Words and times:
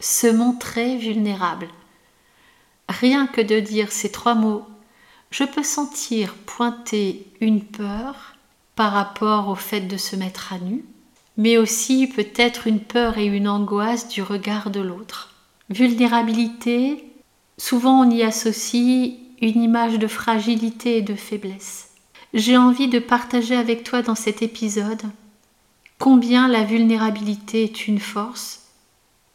Se 0.00 0.26
montrer 0.26 0.96
vulnérable. 0.96 1.68
Rien 2.88 3.26
que 3.26 3.42
de 3.42 3.60
dire 3.60 3.92
ces 3.92 4.10
trois 4.10 4.34
mots, 4.34 4.64
je 5.30 5.44
peux 5.44 5.62
sentir 5.62 6.32
pointer 6.46 7.26
une 7.42 7.62
peur 7.62 8.34
par 8.76 8.92
rapport 8.92 9.48
au 9.48 9.54
fait 9.54 9.82
de 9.82 9.98
se 9.98 10.16
mettre 10.16 10.54
à 10.54 10.58
nu, 10.58 10.86
mais 11.36 11.58
aussi 11.58 12.06
peut-être 12.06 12.66
une 12.66 12.80
peur 12.80 13.18
et 13.18 13.26
une 13.26 13.46
angoisse 13.46 14.08
du 14.08 14.22
regard 14.22 14.70
de 14.70 14.80
l'autre. 14.80 15.34
Vulnérabilité, 15.68 17.04
souvent 17.58 18.00
on 18.00 18.10
y 18.10 18.22
associe 18.22 19.12
une 19.42 19.62
image 19.62 19.98
de 19.98 20.06
fragilité 20.06 20.96
et 20.96 21.02
de 21.02 21.14
faiblesse. 21.14 21.90
J'ai 22.32 22.56
envie 22.56 22.88
de 22.88 23.00
partager 23.00 23.54
avec 23.54 23.84
toi 23.84 24.00
dans 24.00 24.14
cet 24.14 24.40
épisode 24.40 25.02
combien 25.98 26.48
la 26.48 26.64
vulnérabilité 26.64 27.64
est 27.64 27.86
une 27.86 28.00
force 28.00 28.69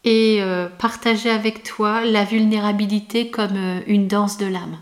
et 0.06 0.38
euh, 0.40 0.68
partager 0.78 1.28
avec 1.28 1.64
toi 1.64 2.04
la 2.04 2.24
vulnérabilité 2.24 3.28
comme 3.28 3.56
euh, 3.56 3.80
une 3.88 4.06
danse 4.06 4.38
de 4.38 4.46
l'âme. 4.46 4.78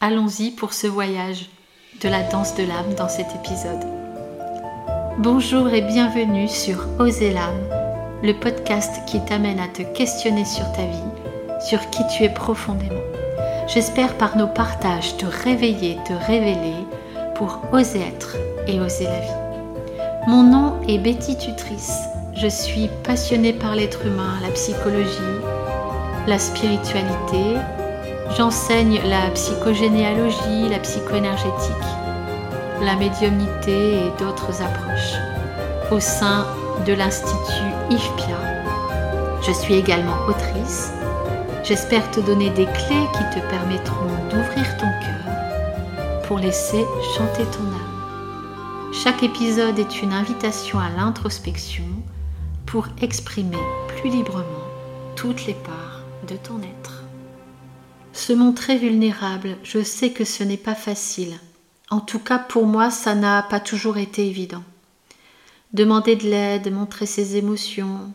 Allons-y 0.00 0.50
pour 0.50 0.74
ce 0.74 0.88
voyage 0.88 1.48
de 2.02 2.08
la 2.08 2.22
danse 2.24 2.56
de 2.56 2.64
l'âme 2.64 2.94
dans 2.98 3.08
cet 3.08 3.28
épisode. 3.36 3.86
Bonjour 5.18 5.68
et 5.72 5.80
bienvenue 5.80 6.48
sur 6.48 6.88
Oser 6.98 7.30
l'âme, 7.30 7.62
le 8.24 8.32
podcast 8.32 9.00
qui 9.06 9.24
t'amène 9.24 9.60
à 9.60 9.68
te 9.68 9.82
questionner 9.82 10.44
sur 10.44 10.70
ta 10.72 10.82
vie, 10.82 11.68
sur 11.68 11.88
qui 11.90 12.02
tu 12.08 12.24
es 12.24 12.28
profondément. 12.28 13.00
J'espère 13.68 14.18
par 14.18 14.36
nos 14.36 14.48
partages 14.48 15.16
te 15.16 15.24
réveiller, 15.24 15.98
te 16.04 16.12
révéler 16.12 16.74
pour 17.36 17.62
oser 17.72 18.00
être 18.00 18.36
et 18.66 18.80
oser 18.80 19.04
la 19.04 19.20
vie. 19.20 20.26
Mon 20.26 20.42
nom 20.42 20.82
est 20.88 20.98
Betty 20.98 21.38
Tutrice. 21.38 22.13
Je 22.36 22.48
suis 22.48 22.88
passionnée 23.02 23.52
par 23.52 23.74
l'être 23.74 24.04
humain, 24.06 24.34
la 24.42 24.50
psychologie, 24.50 25.40
la 26.26 26.38
spiritualité. 26.38 27.56
J'enseigne 28.36 29.00
la 29.08 29.30
psychogénéalogie, 29.30 30.68
la 30.70 30.78
psychoénergétique 30.78 31.94
la 32.84 32.96
médiumnité 32.96 33.94
et 33.96 34.10
d'autres 34.18 34.62
approches 34.62 35.14
au 35.90 36.00
sein 36.00 36.46
de 36.86 36.92
l'Institut 36.92 37.72
IFPIA. 37.90 38.38
Je 39.42 39.52
suis 39.52 39.74
également 39.74 40.16
autrice. 40.28 40.92
J'espère 41.62 42.10
te 42.10 42.20
donner 42.20 42.50
des 42.50 42.66
clés 42.66 43.08
qui 43.12 43.40
te 43.40 43.46
permettront 43.48 44.10
d'ouvrir 44.30 44.76
ton 44.76 44.86
cœur 45.00 46.22
pour 46.26 46.38
laisser 46.38 46.84
chanter 47.16 47.44
ton 47.44 47.62
âme. 47.62 48.92
Chaque 48.92 49.22
épisode 49.22 49.78
est 49.78 50.02
une 50.02 50.12
invitation 50.12 50.78
à 50.78 50.90
l'introspection 50.96 51.84
pour 52.74 52.88
exprimer 53.00 53.56
plus 53.86 54.10
librement 54.10 54.66
toutes 55.14 55.46
les 55.46 55.54
parts 55.54 56.02
de 56.28 56.36
ton 56.36 56.58
être. 56.58 57.04
Se 58.12 58.32
montrer 58.32 58.76
vulnérable, 58.76 59.56
je 59.62 59.80
sais 59.80 60.10
que 60.10 60.24
ce 60.24 60.42
n'est 60.42 60.56
pas 60.56 60.74
facile 60.74 61.38
en 61.94 62.00
tout 62.00 62.18
cas, 62.18 62.40
pour 62.40 62.66
moi, 62.66 62.90
ça 62.90 63.14
n'a 63.14 63.44
pas 63.44 63.60
toujours 63.60 63.98
été 63.98 64.26
évident. 64.26 64.64
Demander 65.72 66.16
de 66.16 66.24
l'aide, 66.24 66.72
montrer 66.72 67.06
ses 67.06 67.36
émotions. 67.36 68.12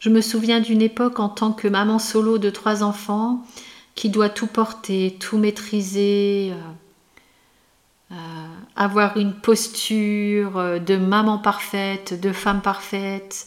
Je 0.00 0.10
me 0.10 0.20
souviens 0.20 0.58
d'une 0.58 0.82
époque 0.82 1.20
en 1.20 1.28
tant 1.28 1.52
que 1.52 1.68
maman 1.68 2.00
solo 2.00 2.38
de 2.38 2.50
trois 2.50 2.82
enfants 2.82 3.46
qui 3.94 4.10
doit 4.10 4.28
tout 4.28 4.48
porter, 4.48 5.16
tout 5.20 5.38
maîtriser, 5.38 6.52
euh, 6.52 8.16
euh, 8.16 8.46
avoir 8.74 9.16
une 9.16 9.34
posture 9.34 10.58
euh, 10.58 10.78
de 10.80 10.96
maman 10.96 11.38
parfaite, 11.38 12.18
de 12.20 12.32
femme 12.32 12.60
parfaite, 12.60 13.46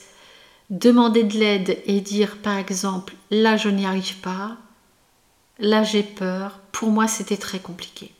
demander 0.69 1.23
de 1.23 1.37
l'aide 1.37 1.81
et 1.85 2.01
dire 2.01 2.37
par 2.37 2.57
exemple 2.57 3.13
là 3.31 3.57
je 3.57 3.69
n'y 3.69 3.85
arrive 3.85 4.17
pas, 4.17 4.57
là 5.59 5.83
j'ai 5.83 6.03
peur, 6.03 6.59
pour 6.71 6.89
moi 6.89 7.07
c'était 7.07 7.37
très 7.37 7.59
compliqué. 7.59 8.11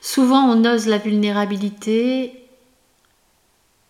Souvent, 0.00 0.42
on 0.48 0.64
ose 0.64 0.88
la 0.88 0.98
vulnérabilité 0.98 2.42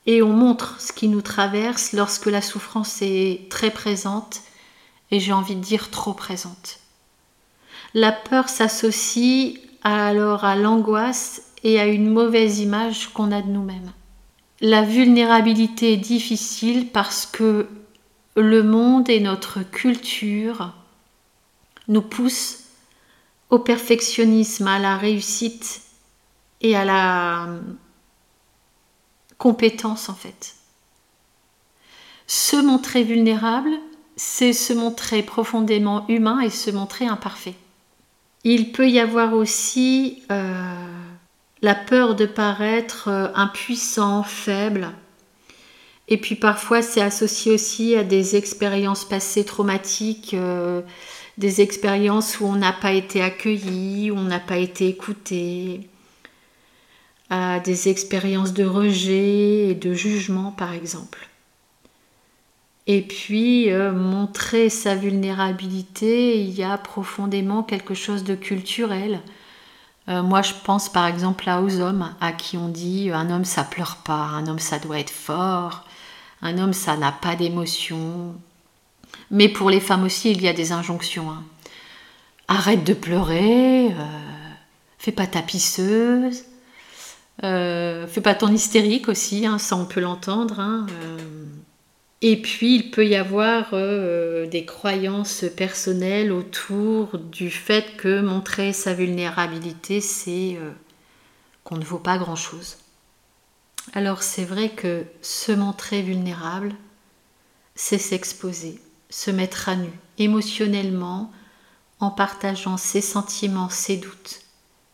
et 0.04 0.22
on 0.22 0.28
montre 0.28 0.78
ce 0.78 0.92
qui 0.92 1.08
nous 1.08 1.22
traverse 1.22 1.92
lorsque 1.92 2.26
la 2.26 2.42
souffrance 2.42 3.00
est 3.00 3.48
très 3.50 3.70
présente 3.70 4.42
et 5.10 5.20
j'ai 5.20 5.32
envie 5.32 5.56
de 5.56 5.60
dire 5.60 5.90
trop 5.90 6.12
présente. 6.12 6.80
La 7.94 8.12
peur 8.12 8.50
s'associe 8.50 9.58
alors 9.82 10.44
à 10.44 10.54
l'angoisse 10.54 11.42
et 11.64 11.80
à 11.80 11.86
une 11.86 12.10
mauvaise 12.10 12.58
image 12.58 13.08
qu'on 13.14 13.32
a 13.32 13.40
de 13.40 13.48
nous-mêmes. 13.48 13.92
La 14.62 14.82
vulnérabilité 14.82 15.94
est 15.94 15.96
difficile 15.96 16.86
parce 16.86 17.26
que 17.26 17.66
le 18.36 18.62
monde 18.62 19.10
et 19.10 19.18
notre 19.18 19.64
culture 19.64 20.72
nous 21.88 22.00
poussent 22.00 22.60
au 23.50 23.58
perfectionnisme, 23.58 24.68
à 24.68 24.78
la 24.78 24.96
réussite 24.96 25.82
et 26.60 26.76
à 26.76 26.84
la 26.84 27.48
compétence 29.36 30.08
en 30.08 30.14
fait. 30.14 30.54
Se 32.28 32.54
montrer 32.54 33.02
vulnérable, 33.02 33.72
c'est 34.14 34.52
se 34.52 34.72
montrer 34.72 35.24
profondément 35.24 36.06
humain 36.06 36.38
et 36.38 36.50
se 36.50 36.70
montrer 36.70 37.06
imparfait. 37.06 37.56
Il 38.44 38.70
peut 38.70 38.88
y 38.88 39.00
avoir 39.00 39.34
aussi 39.34 40.22
euh, 40.30 41.01
la 41.62 41.76
peur 41.76 42.16
de 42.16 42.26
paraître 42.26 43.08
euh, 43.08 43.28
impuissant, 43.34 44.24
faible. 44.24 44.90
Et 46.08 46.16
puis 46.16 46.34
parfois 46.34 46.82
c'est 46.82 47.00
associé 47.00 47.52
aussi 47.52 47.94
à 47.94 48.02
des 48.02 48.36
expériences 48.36 49.04
passées 49.04 49.44
traumatiques, 49.44 50.34
euh, 50.34 50.82
des 51.38 51.60
expériences 51.60 52.40
où 52.40 52.46
on 52.46 52.56
n'a 52.56 52.72
pas 52.72 52.92
été 52.92 53.22
accueilli, 53.22 54.10
où 54.10 54.16
on 54.16 54.24
n'a 54.24 54.40
pas 54.40 54.58
été 54.58 54.88
écouté, 54.88 55.88
à 57.30 57.60
des 57.60 57.88
expériences 57.88 58.52
de 58.52 58.64
rejet 58.64 59.68
et 59.68 59.74
de 59.74 59.94
jugement 59.94 60.50
par 60.50 60.72
exemple. 60.72 61.28
Et 62.88 63.02
puis 63.02 63.70
euh, 63.70 63.92
montrer 63.92 64.68
sa 64.68 64.96
vulnérabilité, 64.96 66.40
il 66.40 66.50
y 66.50 66.64
a 66.64 66.76
profondément 66.76 67.62
quelque 67.62 67.94
chose 67.94 68.24
de 68.24 68.34
culturel. 68.34 69.20
Euh, 70.08 70.22
moi 70.22 70.42
je 70.42 70.52
pense 70.64 70.88
par 70.88 71.06
exemple 71.06 71.48
à 71.48 71.62
aux 71.62 71.80
hommes 71.80 72.12
à 72.20 72.32
qui 72.32 72.56
on 72.56 72.68
dit 72.68 73.10
un 73.12 73.30
homme 73.30 73.44
ça 73.44 73.62
pleure 73.62 73.98
pas, 74.04 74.14
un 74.14 74.48
homme 74.48 74.58
ça 74.58 74.78
doit 74.80 74.98
être 74.98 75.10
fort, 75.10 75.84
un 76.42 76.58
homme 76.58 76.72
ça 76.72 76.96
n'a 76.96 77.12
pas 77.12 77.36
d'émotion. 77.36 78.34
Mais 79.30 79.48
pour 79.48 79.70
les 79.70 79.80
femmes 79.80 80.04
aussi 80.04 80.32
il 80.32 80.42
y 80.42 80.48
a 80.48 80.52
des 80.52 80.72
injonctions. 80.72 81.30
Hein. 81.30 81.44
Arrête 82.48 82.84
de 82.84 82.94
pleurer, 82.94 83.86
euh, 83.86 84.52
fais 84.98 85.12
pas 85.12 85.26
tapisseuse, 85.26 86.44
euh, 87.44 88.06
fais 88.06 88.20
pas 88.20 88.34
ton 88.34 88.52
hystérique 88.52 89.08
aussi, 89.08 89.46
hein, 89.46 89.58
ça 89.58 89.76
on 89.76 89.86
peut 89.86 90.00
l'entendre. 90.00 90.60
Hein, 90.60 90.86
euh. 90.90 91.16
Et 92.22 92.40
puis 92.40 92.76
il 92.76 92.90
peut 92.90 93.06
y 93.06 93.16
avoir 93.16 93.70
euh, 93.74 94.46
des 94.46 94.64
croyances 94.64 95.44
personnelles 95.56 96.32
autour 96.32 97.18
du 97.18 97.50
fait 97.50 97.96
que 97.96 98.20
montrer 98.20 98.72
sa 98.72 98.94
vulnérabilité, 98.94 100.00
c'est 100.00 100.56
qu'on 101.64 101.76
ne 101.76 101.84
vaut 101.84 101.98
pas 101.98 102.18
grand-chose. 102.18 102.78
Alors 103.92 104.22
c'est 104.22 104.44
vrai 104.44 104.70
que 104.70 105.04
se 105.20 105.52
montrer 105.52 106.02
vulnérable, 106.02 106.74
c'est 107.74 107.98
s'exposer, 107.98 108.80
se 109.10 109.30
mettre 109.30 109.68
à 109.68 109.76
nu 109.76 109.90
émotionnellement 110.18 111.32
en 111.98 112.10
partageant 112.10 112.76
ses 112.76 113.00
sentiments, 113.00 113.68
ses 113.68 113.96
doutes 113.96 114.42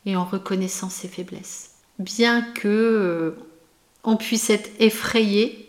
et 0.06 0.16
en 0.16 0.24
reconnaissant 0.24 0.88
ses 0.88 1.08
faiblesses 1.08 1.68
bien 1.98 2.42
que 2.42 2.68
euh, 2.68 3.36
on 4.04 4.16
puisse 4.16 4.50
être 4.50 4.70
effrayé, 4.78 5.67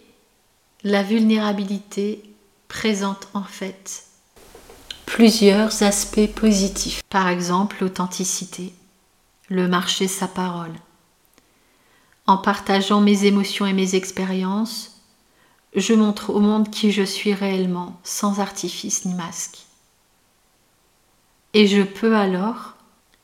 la 0.83 1.03
vulnérabilité 1.03 2.23
présente 2.67 3.27
en 3.33 3.43
fait 3.43 4.05
plusieurs 5.05 5.83
aspects 5.83 6.31
positifs. 6.33 7.01
Par 7.09 7.27
exemple, 7.27 7.77
l'authenticité, 7.81 8.73
le 9.49 9.67
marcher 9.67 10.07
sa 10.07 10.27
parole. 10.27 10.73
En 12.27 12.37
partageant 12.37 13.01
mes 13.01 13.25
émotions 13.25 13.65
et 13.65 13.73
mes 13.73 13.95
expériences, 13.95 15.01
je 15.75 15.93
montre 15.93 16.29
au 16.29 16.39
monde 16.39 16.69
qui 16.69 16.91
je 16.91 17.03
suis 17.03 17.33
réellement, 17.33 17.99
sans 18.03 18.39
artifice 18.39 19.05
ni 19.05 19.15
masque. 19.15 19.65
Et 21.53 21.67
je 21.67 21.81
peux 21.81 22.15
alors 22.15 22.75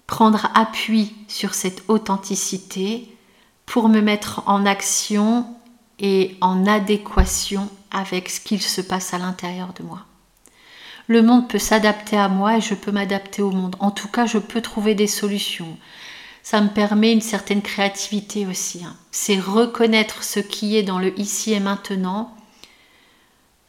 prendre 0.08 0.50
appui 0.56 1.16
sur 1.28 1.54
cette 1.54 1.84
authenticité 1.88 3.08
pour 3.66 3.88
me 3.90 4.02
mettre 4.02 4.44
en 4.48 4.66
action 4.66 5.55
et 6.00 6.38
en 6.42 6.66
adéquation 6.66 7.70
avec 7.92 8.30
ce 8.30 8.40
qu'il 8.40 8.62
se 8.62 8.82
passe 8.82 9.14
à 9.14 9.18
l'intérieur 9.18 9.74
de 9.74 9.84
moi. 9.84 10.06
Le 11.08 11.22
monde 11.22 11.48
peut 11.48 11.60
s'adapter 11.60 12.18
à 12.18 12.30
moi 12.30 12.58
et 12.58 12.62
je 12.62 12.74
peux 12.74 12.92
m'adapter 12.92 13.42
au 13.42 13.52
monde. 13.52 13.76
En 13.80 13.92
tout 13.92 14.08
cas, 14.08 14.26
je 14.26 14.40
peux 14.40 14.62
trouver 14.62 14.96
des 14.96 15.08
solutions. 15.08 15.78
Ça 16.42 16.62
me 16.62 16.70
permet 16.70 17.14
une 17.14 17.22
certaine 17.22 17.62
créativité 17.62 18.46
aussi. 18.48 18.84
Hein. 18.84 18.96
C'est 19.12 19.40
reconnaître 19.40 20.24
ce 20.24 20.40
qui 20.40 20.78
est 20.78 20.84
dans 20.84 21.00
le 21.00 21.18
ici 21.20 21.54
et 21.54 21.60
maintenant 21.60 22.36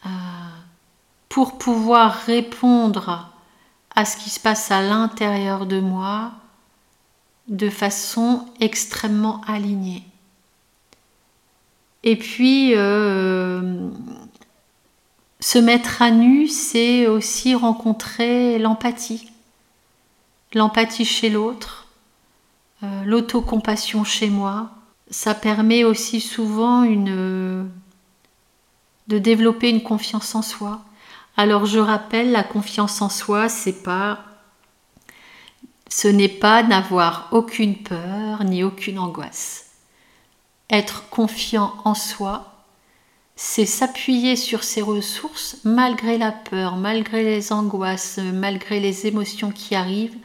euh, 0.06 0.08
pour 1.29 1.58
pouvoir 1.58 2.14
répondre 2.26 3.31
à 3.94 4.05
ce 4.05 4.17
qui 4.17 4.31
se 4.31 4.40
passe 4.40 4.70
à 4.70 4.82
l'intérieur 4.82 5.67
de 5.67 5.81
moi 5.81 6.32
de 7.49 7.70
façon 7.70 8.46
extrêmement 8.61 9.40
alignée. 9.46 10.05
Et 12.06 12.14
puis, 12.14 12.73
euh, 12.76 13.91
se 15.41 15.58
mettre 15.58 16.03
à 16.03 16.12
nu, 16.12 16.47
c'est 16.47 17.08
aussi 17.08 17.56
rencontrer 17.56 18.61
l'empathie. 18.61 19.29
L'empathie 20.55 21.05
chez 21.05 21.29
l'autre, 21.31 21.88
euh, 22.85 23.03
l'autocompassion 23.05 24.05
chez 24.05 24.31
moi. 24.31 24.70
Ça 25.11 25.35
permet 25.35 25.82
aussi 25.82 26.20
souvent 26.20 26.82
de 26.82 27.69
développer 29.08 29.69
une 29.69 29.82
confiance 29.82 30.37
en 30.37 30.43
soi. 30.43 30.85
Alors 31.37 31.67
je 31.67 31.81
rappelle, 31.81 32.31
la 32.31 32.44
confiance 32.44 33.03
en 33.03 33.08
soi, 33.08 33.49
c'est 33.49 33.82
pas 33.82 34.20
ce 35.88 36.08
n'est 36.08 36.29
pas 36.29 36.62
n'avoir 36.62 37.29
aucune 37.32 37.76
peur 37.76 38.44
ni 38.44 38.62
aucune 38.62 38.99
angoisse. 38.99 39.65
Être 40.70 41.08
confiant 41.10 41.74
en 41.84 41.94
soi, 41.94 42.52
c'est 43.36 43.66
s'appuyer 43.66 44.34
sur 44.34 44.64
ses 44.64 44.82
ressources 44.82 45.58
malgré 45.62 46.18
la 46.18 46.32
peur, 46.32 46.76
malgré 46.76 47.22
les 47.22 47.52
angoisses, 47.52 48.18
malgré 48.18 48.80
les 48.80 49.06
émotions 49.06 49.52
qui 49.52 49.74
arrivent, 49.74 50.16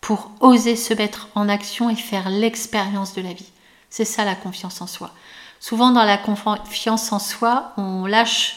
pour 0.00 0.32
oser 0.40 0.74
se 0.74 0.92
mettre 0.92 1.28
en 1.34 1.48
action 1.48 1.88
et 1.88 1.96
faire 1.96 2.28
l'expérience 2.28 3.14
de 3.14 3.22
la 3.22 3.32
vie. 3.32 3.50
C'est 3.88 4.04
ça 4.04 4.24
la 4.24 4.34
confiance 4.34 4.80
en 4.80 4.86
soi. 4.86 5.12
Souvent 5.60 5.92
dans 5.92 6.04
la 6.04 6.18
confiance 6.18 7.12
en 7.12 7.20
soi, 7.20 7.72
on 7.76 8.06
lâche 8.06 8.56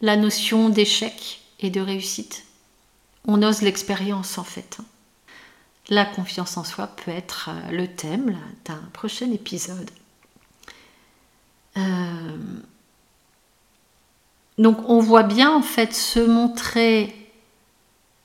la 0.00 0.16
notion 0.16 0.68
d'échec 0.68 1.40
et 1.60 1.70
de 1.70 1.80
réussite. 1.80 2.44
On 3.26 3.42
ose 3.42 3.62
l'expérience 3.62 4.38
en 4.38 4.44
fait. 4.44 4.78
La 5.88 6.04
confiance 6.04 6.56
en 6.56 6.64
soi 6.64 6.88
peut 6.88 7.10
être 7.10 7.50
euh, 7.50 7.70
le 7.70 7.86
thème 7.86 8.38
d'un 8.64 8.82
prochain 8.92 9.30
épisode. 9.30 9.90
Euh, 11.76 12.36
donc 14.58 14.78
on 14.88 15.00
voit 15.00 15.22
bien 15.22 15.50
en 15.54 15.62
fait 15.62 15.94
se 15.94 16.20
montrer 16.20 17.14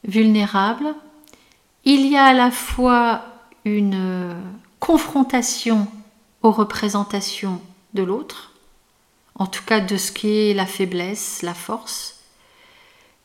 vulnérable. 0.03 0.94
Il 1.85 2.05
y 2.07 2.17
a 2.17 2.25
à 2.25 2.33
la 2.33 2.51
fois 2.51 3.23
une 3.65 4.35
confrontation 4.79 5.88
aux 6.44 6.51
représentations 6.51 7.61
de 7.94 8.03
l'autre, 8.03 8.53
en 9.35 9.47
tout 9.47 9.63
cas 9.63 9.79
de 9.79 9.97
ce 9.97 10.11
qui 10.11 10.29
est 10.29 10.53
la 10.53 10.65
faiblesse, 10.65 11.41
la 11.41 11.53
force, 11.53 12.19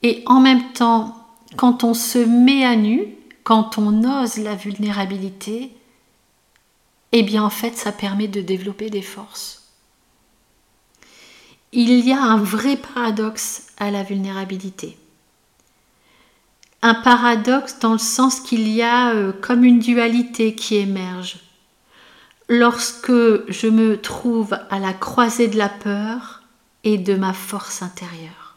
et 0.03 0.23
en 0.27 0.41
même 0.41 0.73
temps, 0.73 1.17
quand 1.57 1.85
on 1.85 1.95
se 1.95 2.19
met 2.19 2.65
à 2.65 2.77
nu, 2.77 3.07
quand 3.45 3.79
on 3.79 4.23
ose 4.23 4.39
la 4.39 4.55
vulnérabilité, 4.55 5.73
eh 7.13 7.23
bien 7.23 7.45
en 7.45 7.51
fait 7.51 7.77
ça 7.77 7.93
permet 7.93 8.29
de 8.29 8.41
développer 8.41 8.91
des 8.91 9.03
forces 9.03 9.62
il 11.73 12.07
y 12.07 12.13
a 12.13 12.21
un 12.21 12.37
vrai 12.37 12.77
paradoxe 12.77 13.69
à 13.79 13.91
la 13.91 14.03
vulnérabilité. 14.03 14.99
Un 16.83 16.95
paradoxe 16.95 17.79
dans 17.81 17.93
le 17.93 17.99
sens 17.99 18.41
qu'il 18.41 18.69
y 18.69 18.83
a 18.83 19.15
euh, 19.15 19.33
comme 19.33 19.65
une 19.65 19.79
dualité 19.79 20.55
qui 20.55 20.77
émerge. 20.77 21.39
Lorsque 22.49 23.11
je 23.11 23.69
me 23.69 24.01
trouve 24.01 24.59
à 24.69 24.79
la 24.79 24.93
croisée 24.93 25.49
de 25.49 25.57
la 25.57 25.71
peur 25.71 26.43
et 26.85 26.99
de 26.99 27.15
ma 27.15 27.33
force 27.33 27.83
intérieure. 27.83 28.57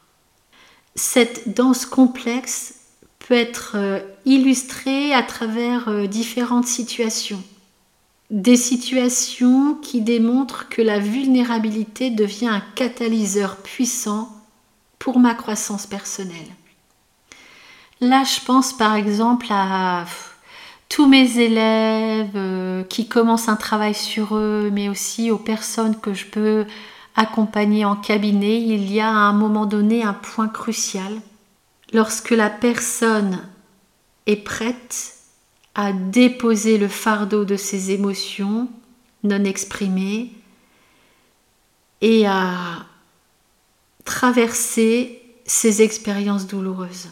Cette 0.96 1.56
danse 1.56 1.86
complexe 1.86 2.76
peut 3.20 3.36
être 3.36 3.74
euh, 3.76 4.00
illustrée 4.26 5.14
à 5.14 5.24
travers 5.24 5.88
euh, 5.88 6.08
différentes 6.08 6.68
situations 6.68 7.44
des 8.30 8.58
situations 8.58 9.76
qui 9.76 10.02
démontrent 10.02 10.68
que 10.70 10.82
la 10.82 11.00
vulnérabilité 11.00 12.10
devient 12.10 12.48
un 12.48 12.64
catalyseur 12.76 13.58
puissant 13.58 14.30
pour 14.98 15.20
ma 15.20 15.36
croissance 15.36 15.86
personnelle. 15.86 16.50
Là, 18.02 18.24
je 18.24 18.44
pense 18.44 18.74
par 18.74 18.96
exemple 18.96 19.48
à 19.50 20.06
tous 20.90 21.08
mes 21.08 21.40
élèves 21.40 22.32
euh, 22.36 22.84
qui 22.84 23.08
commencent 23.08 23.50
un 23.50 23.56
travail 23.56 23.94
sur 23.94 24.36
eux, 24.36 24.70
mais 24.72 24.90
aussi 24.90 25.32
aux 25.32 25.38
personnes 25.38 26.00
que 26.00 26.14
je 26.14 26.26
peux 26.26 26.66
accompagner 27.16 27.86
en 27.86 27.96
cabinet. 27.96 28.62
Il 28.62 28.92
y 28.92 29.00
a 29.00 29.10
à 29.10 29.30
un 29.30 29.34
moment 29.34 29.66
donné 29.66 30.04
un 30.04 30.14
point 30.14 30.48
crucial. 30.48 31.14
Lorsque 31.94 32.32
la 32.32 32.50
personne 32.50 33.40
est 34.26 34.44
prête 34.44 35.15
à 35.76 35.92
déposer 35.92 36.78
le 36.78 36.88
fardeau 36.88 37.44
de 37.44 37.58
ses 37.58 37.92
émotions 37.92 38.70
non 39.24 39.44
exprimées 39.44 40.32
et 42.02 42.26
à 42.26 42.86
traverser 44.06 45.22
ses 45.46 45.82
expériences 45.82 46.48
douloureuses. 46.48 47.10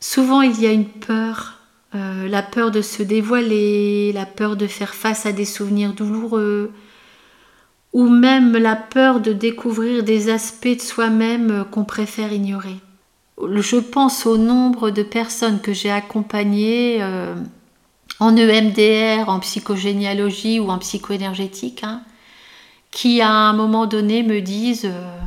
Souvent 0.00 0.42
il 0.42 0.58
y 0.60 0.66
a 0.66 0.72
une 0.72 0.88
peur, 0.88 1.60
euh, 1.94 2.28
la 2.28 2.42
peur 2.42 2.70
de 2.70 2.80
se 2.80 3.02
dévoiler, 3.02 4.12
la 4.12 4.26
peur 4.26 4.56
de 4.56 4.66
faire 4.66 4.94
face 4.94 5.26
à 5.26 5.32
des 5.32 5.44
souvenirs 5.44 5.92
douloureux, 5.92 6.72
ou 7.92 8.08
même 8.08 8.56
la 8.56 8.76
peur 8.76 9.20
de 9.20 9.32
découvrir 9.32 10.02
des 10.02 10.28
aspects 10.28 10.76
de 10.76 10.80
soi-même 10.80 11.64
qu'on 11.70 11.84
préfère 11.84 12.32
ignorer 12.32 12.76
je 13.38 13.76
pense 13.76 14.26
au 14.26 14.36
nombre 14.36 14.90
de 14.90 15.02
personnes 15.02 15.60
que 15.60 15.72
j'ai 15.72 15.90
accompagnées 15.90 17.02
euh, 17.02 17.34
en 18.20 18.36
EMDR, 18.36 19.28
en 19.28 19.40
psychogénéalogie 19.40 20.60
ou 20.60 20.70
en 20.70 20.78
psychoénergétique, 20.78 21.82
hein, 21.82 22.02
qui 22.90 23.20
à 23.20 23.30
un 23.30 23.52
moment 23.52 23.86
donné 23.86 24.22
me 24.22 24.40
disent 24.40 24.86
euh, 24.86 25.18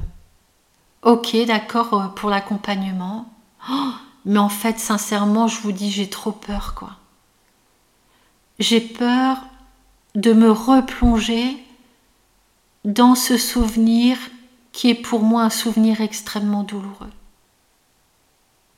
Ok, 1.03 1.35
d'accord 1.45 1.93
euh, 1.93 2.07
pour 2.07 2.29
l'accompagnement, 2.29 3.29
oh, 3.69 3.91
mais 4.25 4.39
en 4.39 4.49
fait, 4.49 4.79
sincèrement, 4.79 5.47
je 5.47 5.59
vous 5.61 5.71
dis, 5.71 5.91
j'ai 5.91 6.09
trop 6.09 6.31
peur, 6.31 6.73
quoi. 6.75 6.91
J'ai 8.59 8.81
peur 8.81 9.37
de 10.15 10.33
me 10.33 10.51
replonger 10.51 11.57
dans 12.83 13.15
ce 13.15 13.37
souvenir 13.37 14.17
qui 14.71 14.89
est 14.89 14.95
pour 14.95 15.21
moi 15.21 15.43
un 15.43 15.49
souvenir 15.49 16.01
extrêmement 16.01 16.63
douloureux. 16.63 17.11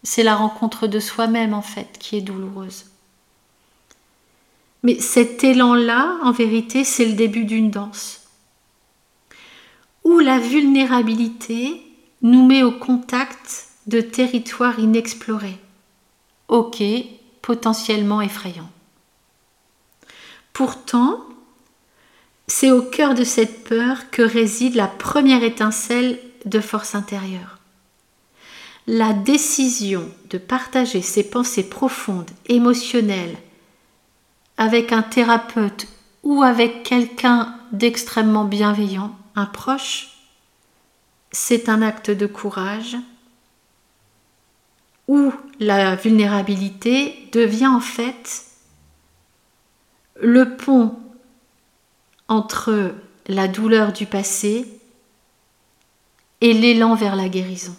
C'est 0.04 0.24
la 0.24 0.36
rencontre 0.36 0.88
de 0.88 1.00
soi-même 1.00 1.54
en 1.54 1.62
fait 1.62 1.98
qui 2.00 2.18
est 2.18 2.22
douloureuse. 2.22 2.86
Mais 4.84 5.00
cet 5.00 5.44
élan-là, 5.44 6.18
en 6.24 6.32
vérité, 6.32 6.84
c'est 6.84 7.06
le 7.06 7.14
début 7.14 7.44
d'une 7.44 7.70
danse. 7.70 8.22
Où 10.06 10.20
la 10.20 10.40
vulnérabilité 10.40 11.82
nous 12.22 12.46
met 12.46 12.64
au 12.64 12.72
contact 12.72 13.68
de 13.88 14.02
territoires 14.02 14.80
inexplorés. 14.80 15.58
Ok, 16.48 16.82
potentiellement 17.42 18.22
effrayants. 18.22 18.70
Pourtant, 20.54 21.26
c'est 22.48 22.72
au 22.72 22.82
cœur 22.82 23.14
de 23.14 23.24
cette 23.24 23.64
peur 23.64 24.10
que 24.12 24.22
réside 24.22 24.76
la 24.76 24.88
première 24.88 25.44
étincelle 25.44 26.20
de 26.46 26.60
force 26.60 26.96
intérieure 26.96 27.59
la 28.92 29.14
décision 29.14 30.10
de 30.32 30.40
partager 30.40 31.04
ses 31.04 31.30
pensées 31.30 31.70
profondes, 31.70 32.32
émotionnelles, 32.48 33.38
avec 34.58 34.92
un 34.92 35.04
thérapeute 35.04 35.88
ou 36.24 36.42
avec 36.42 36.82
quelqu'un 36.82 37.56
d'extrêmement 37.72 38.46
bienveillant, 38.46 39.16
un 39.36 39.46
proche, 39.46 40.18
c'est 41.30 41.70
un 41.70 41.84
acte 41.84 42.10
de 42.10 42.26
courage 42.26 42.98
où 45.08 45.32
la 45.60 45.96
vulnérabilité 45.96 47.30
devient 47.32 47.68
en 47.68 47.82
fait 47.82 48.46
le 50.20 50.58
pont 50.58 50.98
entre 52.28 52.96
la 53.28 53.48
douleur 53.48 53.94
du 53.94 54.08
passé 54.08 54.68
et 56.42 56.54
l'élan 56.54 56.96
vers 56.96 57.16
la 57.16 57.30
guérison 57.30 57.76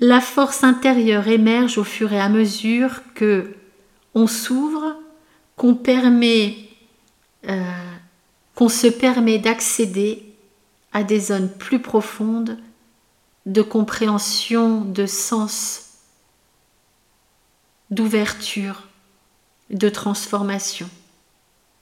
la 0.00 0.20
force 0.20 0.62
intérieure 0.64 1.28
émerge 1.28 1.78
au 1.78 1.84
fur 1.84 2.12
et 2.12 2.20
à 2.20 2.28
mesure 2.28 3.00
que 3.14 3.54
on 4.14 4.26
s'ouvre, 4.26 4.96
qu'on 5.56 5.74
permet, 5.74 6.56
euh, 7.48 7.62
qu'on 8.54 8.68
se 8.68 8.86
permet 8.86 9.38
d'accéder 9.38 10.34
à 10.92 11.02
des 11.02 11.20
zones 11.20 11.50
plus 11.50 11.80
profondes 11.80 12.58
de 13.44 13.62
compréhension, 13.62 14.80
de 14.80 15.06
sens, 15.06 15.82
d'ouverture, 17.90 18.82
de 19.70 19.88
transformation. 19.88 20.88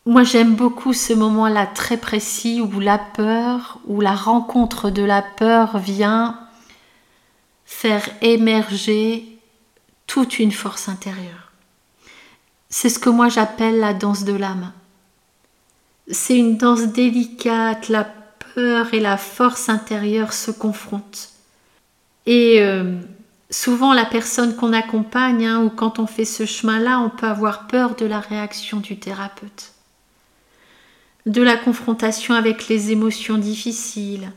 Moi 0.07 0.23
j'aime 0.23 0.55
beaucoup 0.55 0.93
ce 0.93 1.15
moment-là 1.15 1.67
très 1.67 1.97
précis 1.97 2.61
où 2.61 2.81
la 2.81 2.99
peur, 2.99 3.79
où 3.87 4.01
la 4.01 4.15
rencontre 4.15 4.91
de 4.91 5.03
la 5.03 5.23
peur 5.23 5.79
vient 5.79 6.44
faire 7.75 8.09
émerger 8.23 9.27
toute 10.07 10.39
une 10.39 10.53
force 10.53 10.89
intérieure. 10.89 11.53
C'est 12.71 12.89
ce 12.89 13.01
que 13.01 13.11
moi 13.11 13.29
j'appelle 13.29 13.79
la 13.79 13.93
danse 13.93 14.25
de 14.25 14.33
l'âme. 14.33 14.73
C'est 16.09 16.39
une 16.39 16.57
danse 16.57 16.87
délicate, 16.87 17.89
la 17.89 18.05
peur 18.55 18.95
et 18.95 19.01
la 19.01 19.17
force 19.17 19.69
intérieure 19.69 20.33
se 20.33 20.51
confrontent. 20.51 21.31
Et 22.27 22.63
euh, 22.63 23.01
souvent 23.51 23.93
la 23.93 24.07
personne 24.07 24.55
qu'on 24.57 24.73
accompagne, 24.73 25.45
hein, 25.45 25.63
ou 25.63 25.69
quand 25.69 25.99
on 25.99 26.07
fait 26.07 26.25
ce 26.25 26.47
chemin-là, 26.47 27.01
on 27.01 27.11
peut 27.11 27.27
avoir 27.27 27.67
peur 27.67 27.97
de 27.97 28.07
la 28.07 28.21
réaction 28.21 28.79
du 28.79 28.99
thérapeute, 28.99 29.73
de 31.27 31.43
la 31.43 31.57
confrontation 31.57 32.35
avec 32.35 32.69
les 32.69 32.93
émotions 32.93 33.37
difficiles. 33.37 34.31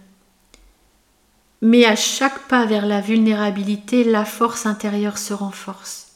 Mais 1.61 1.85
à 1.85 1.95
chaque 1.95 2.47
pas 2.47 2.65
vers 2.65 2.85
la 2.85 3.01
vulnérabilité, 3.01 4.03
la 4.03 4.25
force 4.25 4.65
intérieure 4.65 5.17
se 5.17 5.33
renforce. 5.33 6.07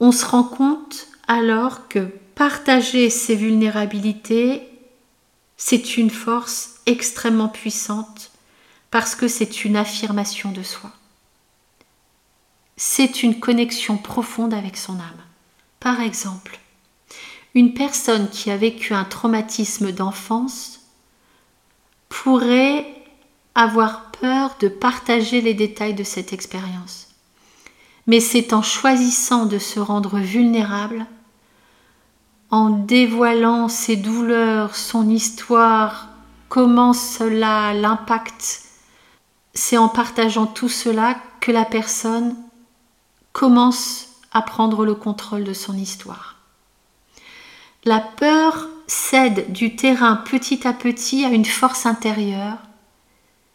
On 0.00 0.10
se 0.10 0.24
rend 0.24 0.42
compte 0.42 1.06
alors 1.28 1.86
que 1.88 2.00
partager 2.34 3.08
ses 3.08 3.36
vulnérabilités, 3.36 4.68
c'est 5.56 5.96
une 5.96 6.10
force 6.10 6.80
extrêmement 6.86 7.48
puissante 7.48 8.32
parce 8.90 9.14
que 9.14 9.28
c'est 9.28 9.64
une 9.64 9.76
affirmation 9.76 10.50
de 10.50 10.62
soi. 10.62 10.90
C'est 12.76 13.22
une 13.22 13.38
connexion 13.38 13.96
profonde 13.96 14.54
avec 14.54 14.76
son 14.76 14.94
âme. 14.94 15.22
Par 15.78 16.00
exemple, 16.00 16.58
une 17.54 17.74
personne 17.74 18.28
qui 18.28 18.50
a 18.50 18.56
vécu 18.56 18.94
un 18.94 19.04
traumatisme 19.04 19.92
d'enfance 19.92 20.80
pourrait 22.12 22.86
avoir 23.54 24.10
peur 24.12 24.56
de 24.60 24.68
partager 24.68 25.40
les 25.40 25.54
détails 25.54 25.94
de 25.94 26.04
cette 26.04 26.32
expérience. 26.32 27.08
Mais 28.06 28.20
c'est 28.20 28.52
en 28.52 28.62
choisissant 28.62 29.46
de 29.46 29.58
se 29.58 29.80
rendre 29.80 30.18
vulnérable, 30.18 31.06
en 32.50 32.68
dévoilant 32.70 33.68
ses 33.68 33.96
douleurs, 33.96 34.76
son 34.76 35.08
histoire, 35.08 36.08
comment 36.48 36.92
cela 36.92 37.72
l'impacte 37.72 38.62
c'est 39.54 39.76
en 39.76 39.88
partageant 39.88 40.46
tout 40.46 40.68
cela 40.68 41.16
que 41.40 41.52
la 41.52 41.64
personne 41.64 42.36
commence 43.32 44.08
à 44.32 44.42
prendre 44.42 44.84
le 44.84 44.94
contrôle 44.94 45.44
de 45.44 45.52
son 45.52 45.76
histoire. 45.76 46.36
La 47.84 48.00
peur 48.00 48.68
cède 48.92 49.50
du 49.50 49.74
terrain 49.74 50.16
petit 50.16 50.68
à 50.68 50.74
petit 50.74 51.24
à 51.24 51.30
une 51.30 51.46
force 51.46 51.86
intérieure 51.86 52.58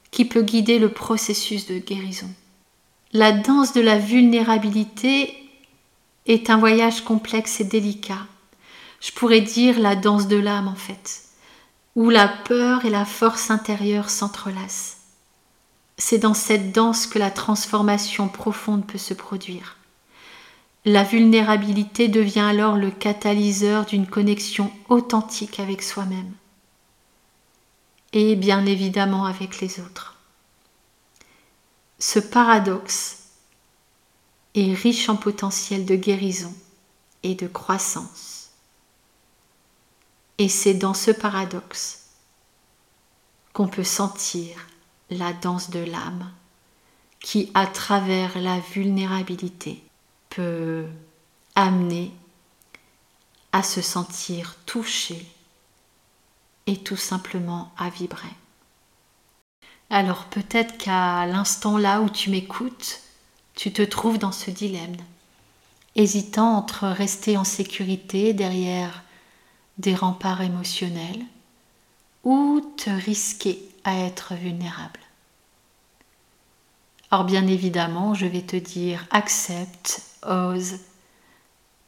qui 0.10 0.26
peut 0.26 0.42
guider 0.42 0.80
le 0.80 0.90
processus 0.90 1.68
de 1.68 1.78
guérison. 1.78 2.30
La 3.14 3.32
danse 3.32 3.72
de 3.72 3.82
la 3.82 4.00
vulnérabilité 4.00 5.38
est 6.26 6.50
un 6.50 6.58
voyage 6.58 7.02
complexe 7.02 7.60
et 7.60 7.66
délicat. 7.66 8.26
Je 9.00 9.12
pourrais 9.12 9.42
dire 9.42 9.80
la 9.80 9.96
danse 9.96 10.28
de 10.28 10.38
l'âme 10.38 10.68
en 10.68 10.76
fait, 10.76 11.22
où 11.96 12.10
la 12.10 12.28
peur 12.28 12.86
et 12.86 12.90
la 12.90 13.06
force 13.06 13.52
intérieure 13.52 14.10
s'entrelacent. 14.10 14.98
C'est 16.00 16.18
dans 16.18 16.34
cette 16.34 16.72
danse 16.72 17.06
que 17.06 17.20
la 17.20 17.30
transformation 17.30 18.28
profonde 18.28 18.88
peut 18.88 18.98
se 18.98 19.14
produire. 19.14 19.77
La 20.90 21.04
vulnérabilité 21.04 22.08
devient 22.08 22.40
alors 22.40 22.78
le 22.78 22.90
catalyseur 22.90 23.86
d'une 23.86 24.08
connexion 24.08 24.72
authentique 24.88 25.60
avec 25.60 25.84
soi-même 25.84 26.32
et 28.14 28.38
bien 28.38 28.66
évidemment 28.66 29.26
avec 29.26 29.60
les 29.60 29.82
autres. 29.82 30.16
Ce 32.00 32.20
paradoxe 32.20 33.18
est 34.56 34.74
riche 34.74 35.10
en 35.10 35.18
potentiel 35.18 35.86
de 35.86 35.98
guérison 35.98 36.56
et 37.22 37.36
de 37.36 37.48
croissance. 37.48 38.52
Et 40.38 40.48
c'est 40.48 40.76
dans 40.76 40.94
ce 40.94 41.12
paradoxe 41.12 42.06
qu'on 43.52 43.68
peut 43.68 43.84
sentir 43.84 44.56
la 45.10 45.34
danse 45.34 45.70
de 45.70 45.80
l'âme 45.80 46.32
qui, 47.20 47.52
à 47.56 47.68
travers 47.68 48.40
la 48.40 48.62
vulnérabilité, 48.62 49.84
amener 51.56 52.12
à 53.52 53.64
se 53.64 53.82
sentir 53.82 54.56
touché 54.66 55.26
et 56.68 56.78
tout 56.78 56.98
simplement 56.98 57.72
à 57.78 57.90
vibrer. 57.90 58.30
Alors 59.90 60.26
peut-être 60.26 60.78
qu'à 60.78 61.26
l'instant 61.26 61.78
là 61.78 62.02
où 62.02 62.10
tu 62.10 62.30
m'écoutes, 62.30 63.02
tu 63.56 63.72
te 63.72 63.82
trouves 63.82 64.20
dans 64.20 64.32
ce 64.32 64.52
dilemme, 64.52 64.98
hésitant 65.96 66.58
entre 66.58 66.88
rester 66.88 67.38
en 67.38 67.44
sécurité 67.44 68.34
derrière 68.34 69.04
des 69.78 69.96
remparts 69.96 70.42
émotionnels 70.42 71.24
ou 72.24 72.62
te 72.78 72.90
risquer 72.90 73.60
à 73.84 73.98
être 73.98 74.36
vulnérable. 74.36 75.00
Or 77.10 77.24
bien 77.24 77.48
évidemment, 77.48 78.14
je 78.14 78.26
vais 78.26 78.42
te 78.42 78.58
dire 78.58 79.08
accepte, 79.12 80.02
ose, 80.28 80.80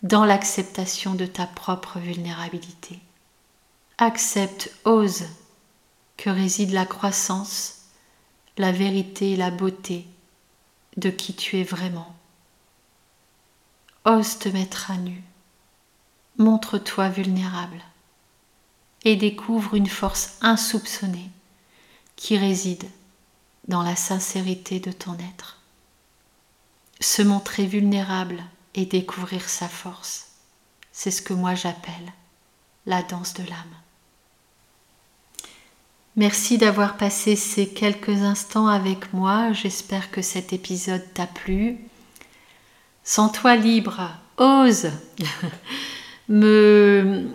dans 0.02 0.26
l'acceptation 0.26 1.16
de 1.16 1.26
ta 1.26 1.46
propre 1.46 2.00
vulnérabilité. 2.00 3.00
Accepte, 3.98 4.72
ose 4.86 5.26
que 6.18 6.30
réside 6.30 6.72
la 6.72 6.86
croissance, 6.86 7.80
la 8.58 8.72
vérité 8.72 9.32
et 9.32 9.36
la 9.36 9.52
beauté 9.52 10.06
de 10.98 11.10
qui 11.10 11.34
tu 11.34 11.58
es 11.58 11.64
vraiment. 11.64 12.16
Ose 14.06 14.40
te 14.40 14.50
mettre 14.50 14.92
à 14.92 14.98
nu. 14.98 15.24
Montre-toi 16.38 17.10
vulnérable 17.10 17.82
et 19.04 19.16
découvre 19.16 19.76
une 19.76 19.88
force 19.88 20.38
insoupçonnée 20.42 21.30
qui 22.16 22.38
réside 22.38 22.86
dans 23.68 23.84
la 23.84 23.96
sincérité 23.96 24.80
de 24.80 24.92
ton 24.92 25.14
être. 25.16 25.59
Se 27.02 27.22
montrer 27.22 27.66
vulnérable 27.66 28.44
et 28.76 28.86
découvrir 28.86 29.48
sa 29.48 29.70
force, 29.70 30.28
c'est 30.92 31.12
ce 31.12 31.22
que 31.22 31.34
moi 31.34 31.56
j'appelle 31.56 32.14
la 32.86 33.04
danse 33.04 33.34
de 33.36 33.44
l'âme. 33.44 33.76
Merci 36.18 36.58
d'avoir 36.58 36.98
passé 36.98 37.38
ces 37.38 37.70
quelques 37.70 38.24
instants 38.24 38.68
avec 38.68 39.14
moi. 39.14 39.54
J'espère 39.54 40.12
que 40.12 40.22
cet 40.22 40.52
épisode 40.52 41.06
t'a 41.14 41.26
plu. 41.26 41.78
Sens-toi 43.06 43.56
libre, 43.56 44.10
ose 44.38 44.90
me 46.28 47.30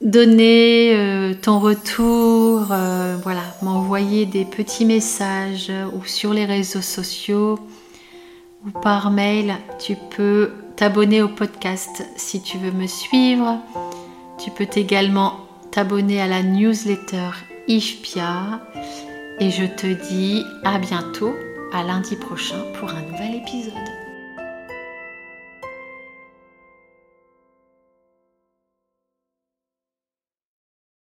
donner 0.00 0.96
euh, 0.96 1.34
ton 1.34 1.60
retour, 1.60 2.66
euh, 2.72 3.16
voilà, 3.22 3.44
m'envoyer 3.62 4.26
des 4.26 4.44
petits 4.44 4.84
messages 4.84 5.70
ou 5.92 6.04
sur 6.04 6.34
les 6.34 6.46
réseaux 6.46 6.82
sociaux 6.82 7.60
ou 8.66 8.70
par 8.70 9.10
mail. 9.10 9.56
Tu 9.78 9.96
peux 9.96 10.52
t'abonner 10.76 11.22
au 11.22 11.28
podcast 11.28 12.04
si 12.16 12.42
tu 12.42 12.58
veux 12.58 12.72
me 12.72 12.86
suivre. 12.86 13.58
Tu 14.38 14.50
peux 14.50 14.68
également 14.74 15.40
t'abonner 15.70 16.20
à 16.20 16.26
la 16.26 16.42
newsletter 16.42 17.30
IFPIA 17.68 18.60
et 19.40 19.50
je 19.50 19.64
te 19.64 19.86
dis 20.10 20.44
à 20.64 20.78
bientôt, 20.78 21.34
à 21.72 21.82
lundi 21.82 22.16
prochain 22.16 22.62
pour 22.78 22.90
un 22.90 23.02
nouvel 23.02 23.36
épisode. 23.36 24.03